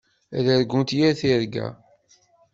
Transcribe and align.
Ad 0.37 0.45
argunt 0.55 0.89
yir 0.97 1.13
tirga. 1.19 1.67